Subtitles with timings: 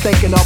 [0.00, 0.39] thinking of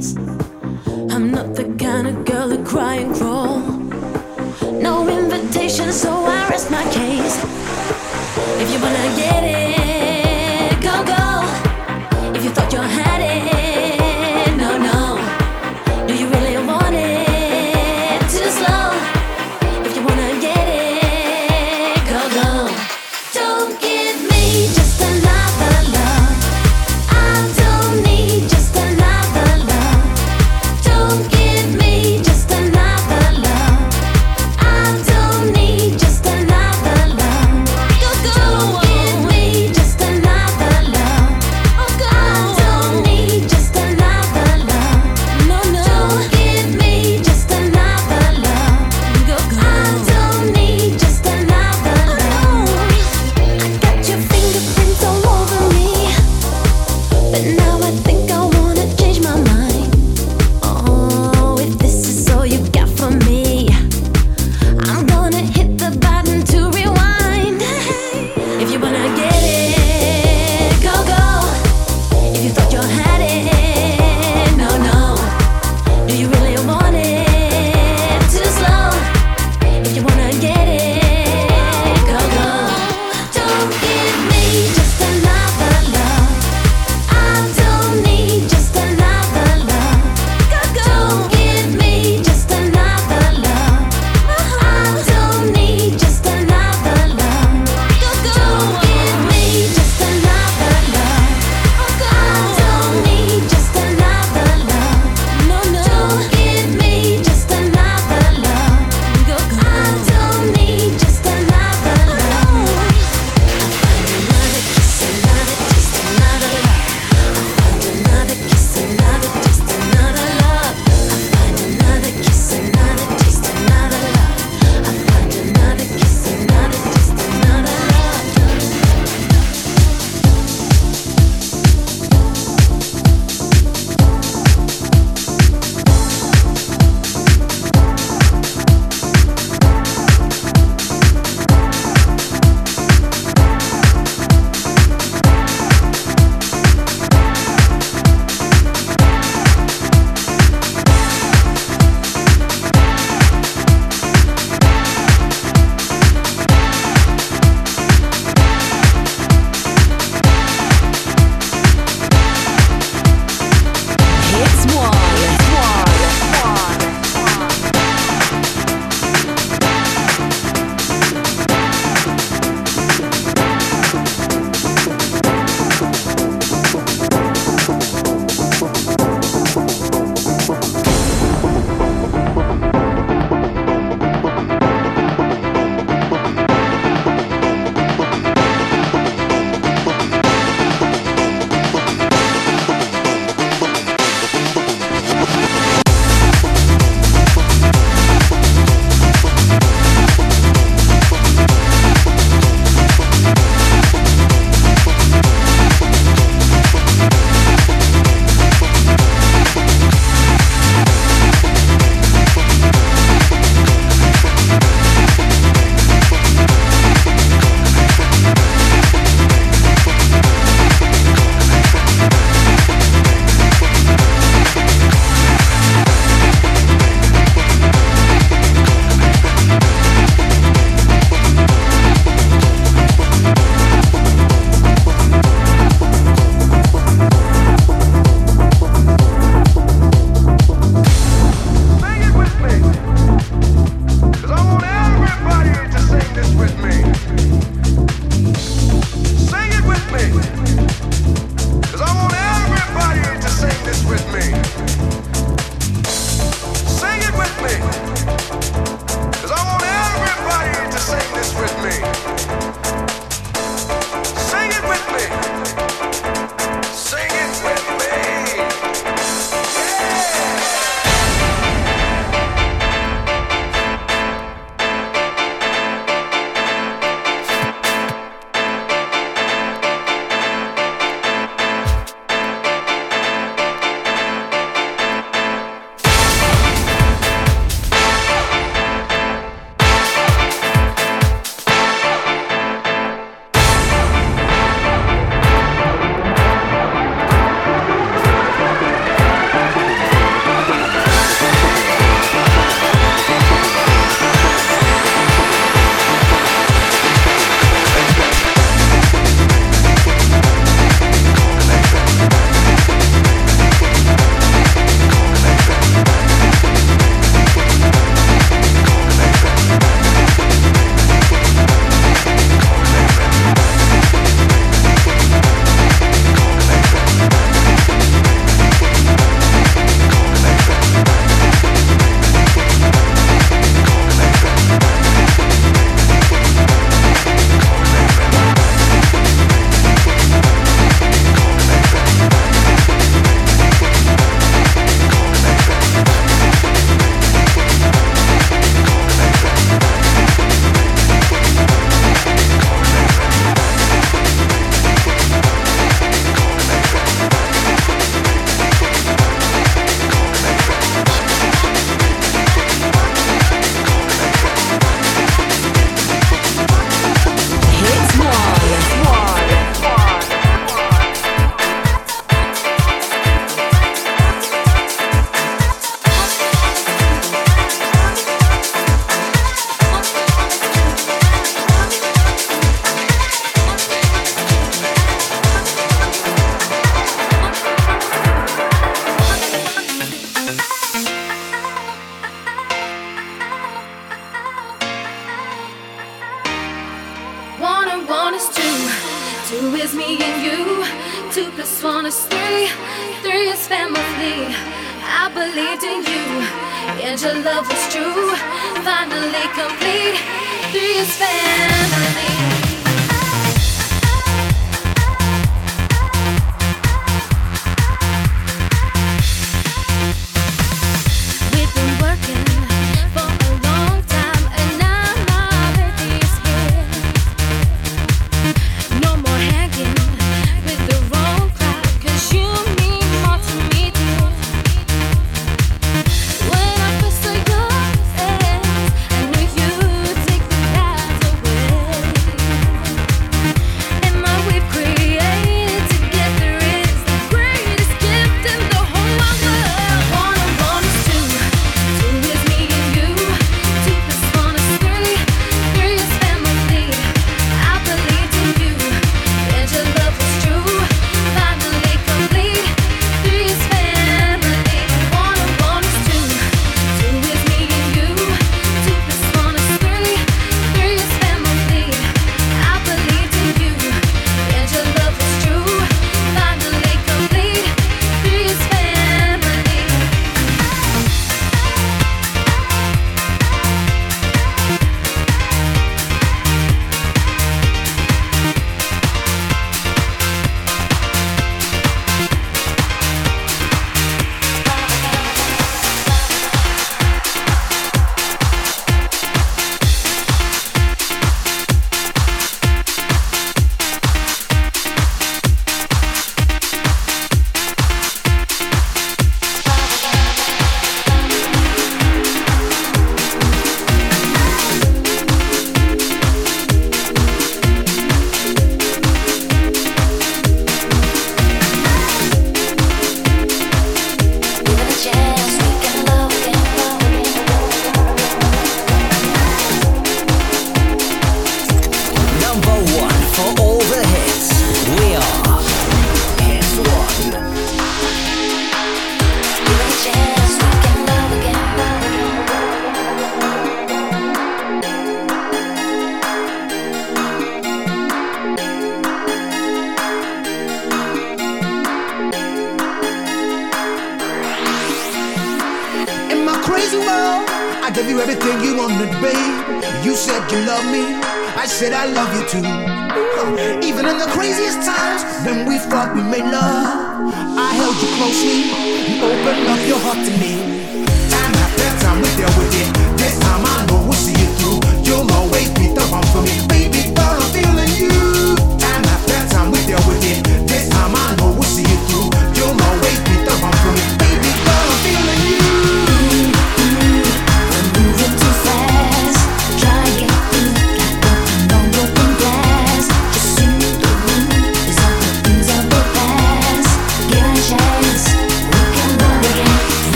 [0.00, 0.49] place.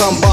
[0.00, 0.29] Wanna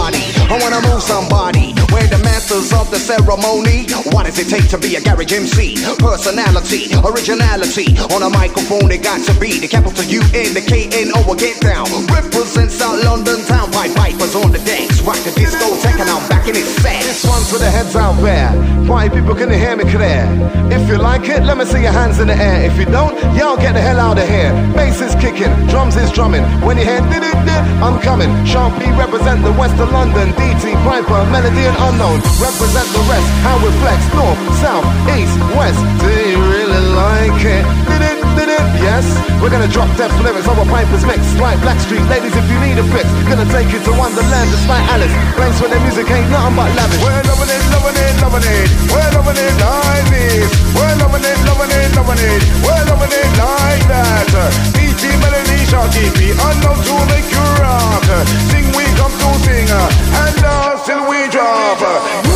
[3.07, 3.87] ceremony.
[4.11, 5.79] What does it take to be a garage MC?
[5.95, 7.95] Personality, originality.
[8.11, 11.23] On a microphone, it got to be the capital U N, the K N O.
[11.37, 11.87] Get down.
[12.11, 13.71] Represent South London town.
[13.71, 14.99] Pied Piper's on the decks.
[15.07, 17.03] Rock the disco, taking out back in its set.
[17.07, 18.51] This one's for the heads out there.
[18.89, 20.27] Why people can hear me clear?
[20.67, 22.67] If you like it, let me see your hands in the air.
[22.67, 24.51] If you don't, y'all get the hell out of here.
[24.75, 26.43] Bass is kicking, drums is drumming.
[26.65, 27.37] When you hear did it,
[27.77, 28.29] I'm coming.
[28.49, 30.33] Sharky P represent the west of London.
[30.33, 32.19] DT, Piper, Melody and Unknown.
[32.41, 33.27] Represent the.
[33.45, 35.79] How we flex, north, south, east, west.
[36.01, 37.63] Do you really like it?
[37.85, 38.65] Did it, did it?
[38.81, 39.05] Yes.
[39.41, 41.21] We're gonna drop death lyrics over Piper's mix.
[41.37, 43.05] Like Blackstreet, ladies, if you need a fix.
[43.29, 45.13] Gonna take you to Wonderland, despite Alice.
[45.37, 47.01] Place where the music ain't nothing but lavish.
[47.05, 48.67] We're loving it, loving it, loving it.
[48.89, 50.49] We're loving it like this.
[50.73, 52.41] We're loving it, loving it, loving it.
[52.65, 54.25] We're loving it like that.
[54.73, 56.33] DT Melody Sharky P.
[56.33, 58.05] Unknown to make you rock.
[58.49, 59.69] Sing, we come to sing.
[59.69, 62.26] And dance till we drop.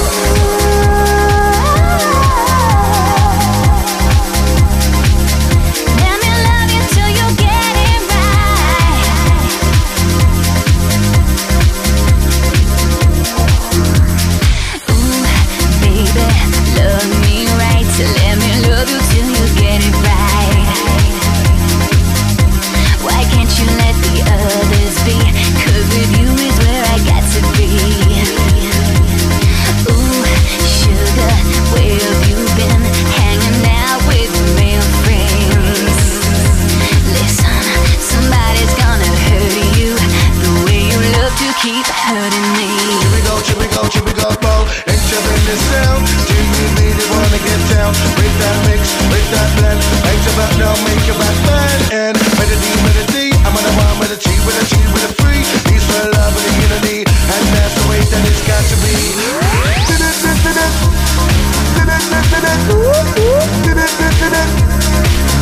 [42.11, 42.67] Hurting me.
[42.67, 44.55] Here we go, here we go, here we go, go.
[44.91, 46.03] Ain't you in this sound?
[46.27, 47.95] Jimmy made it wanna get down.
[48.19, 49.79] Break that mix, break that blend.
[50.03, 51.79] Make your back now, make your back bend.
[51.95, 53.27] And melody, melody.
[53.47, 55.43] I'm on the one with a G, with a G, with a free.
[55.71, 57.07] Peace for love and unity.
[57.07, 58.95] And that's the way that it's got to be.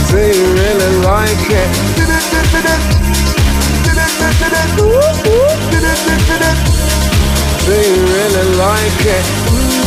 [0.10, 1.90] Say you really like it.
[6.50, 9.26] Do you really like it?
[9.54, 9.86] Ooh,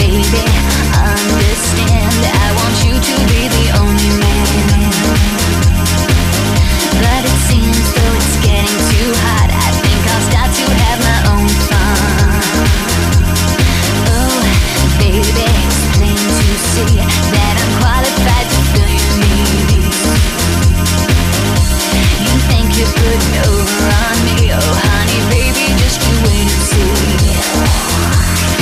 [0.00, 0.44] baby,
[0.96, 2.20] understand.
[2.24, 4.92] I want you to be the only man.
[7.02, 11.18] But it seems though it's getting too hot I think I'll start to have my
[11.36, 12.40] own fun.
[14.16, 14.40] Oh,
[14.98, 16.96] baby, it's plain to see
[17.34, 18.37] That I'm qualified.
[22.78, 24.52] just putting over on me.
[24.54, 28.57] Oh, honey, baby, just you wait and see.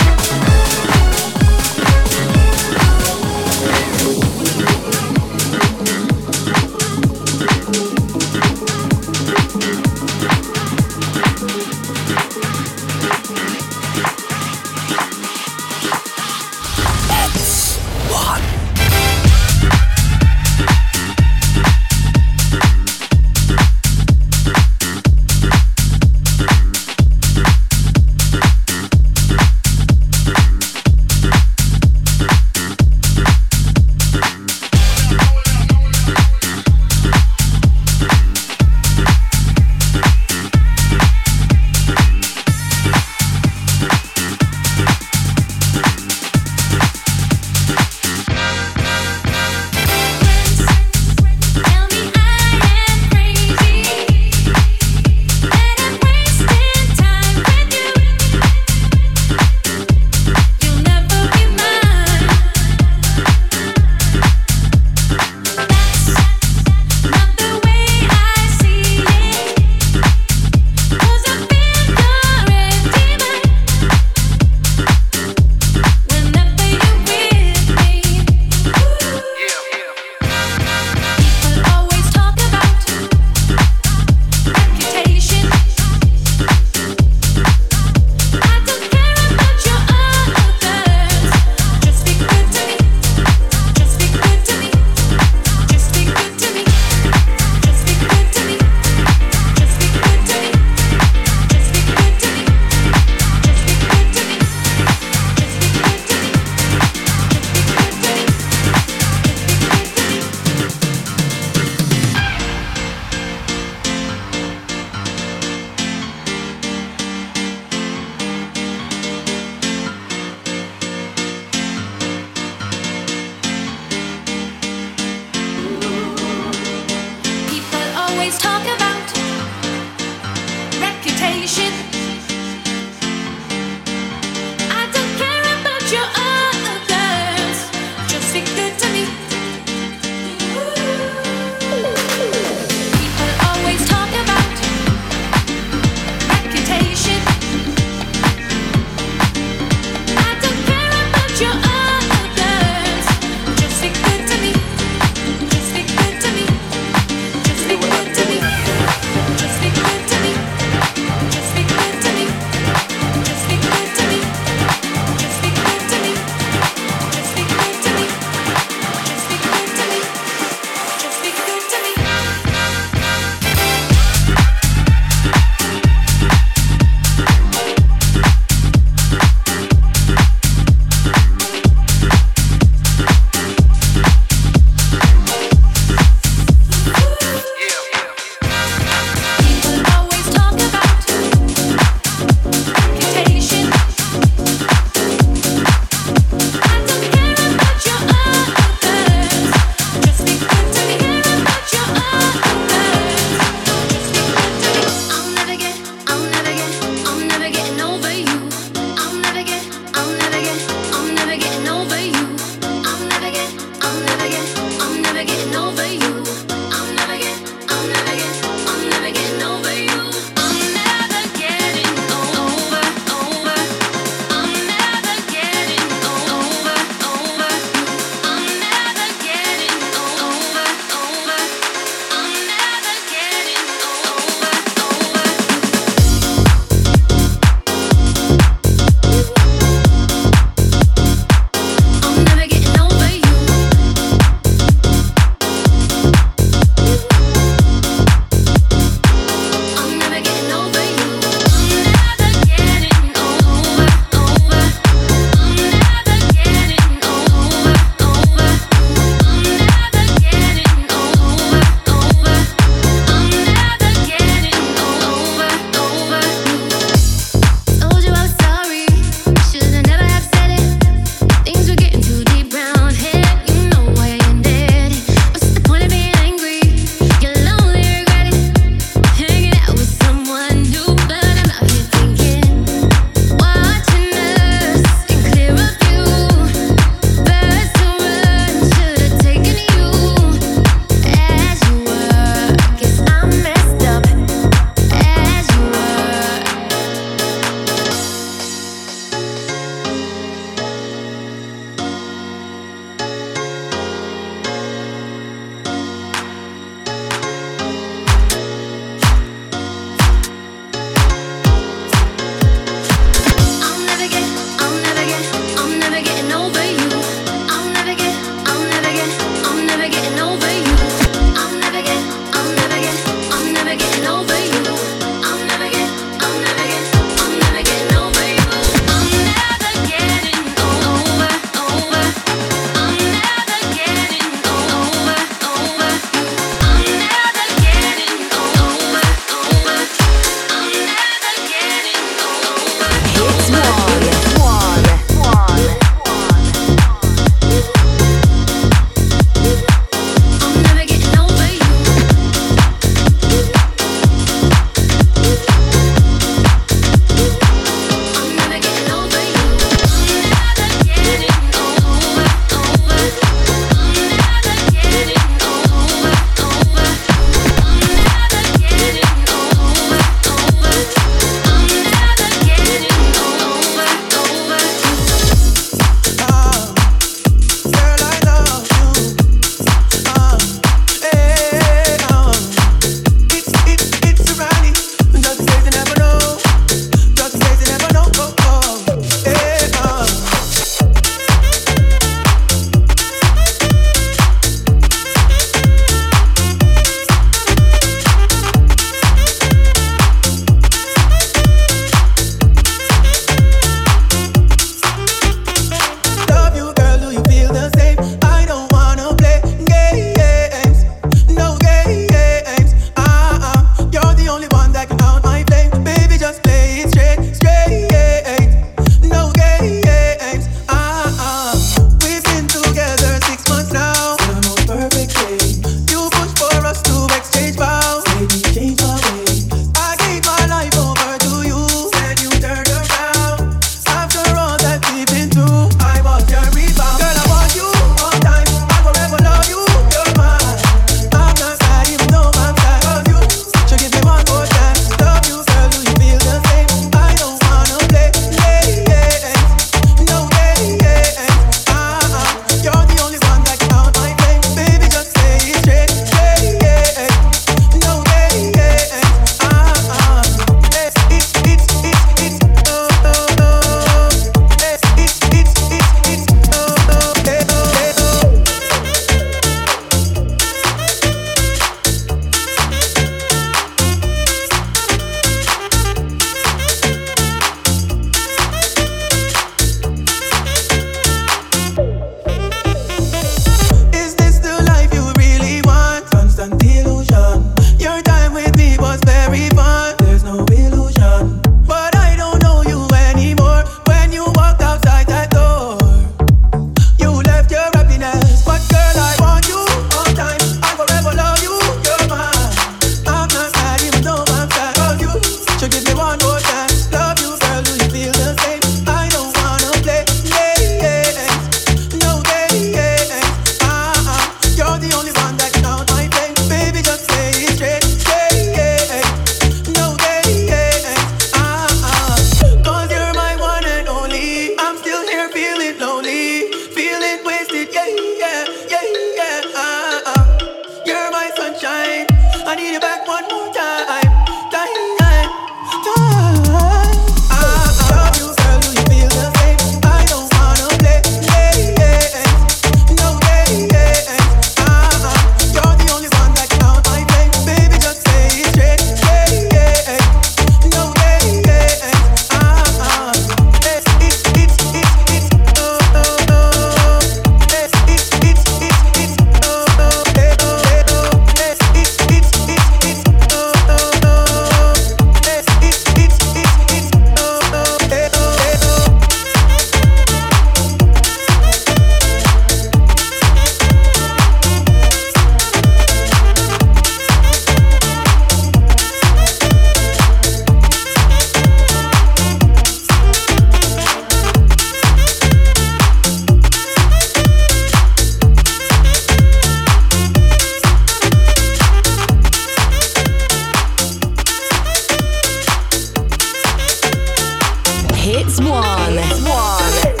[598.71, 598.95] one.
[599.23, 600.00] One.